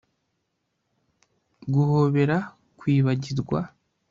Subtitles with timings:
[1.73, 2.37] guhobera
[2.79, 3.59] kwibagirwa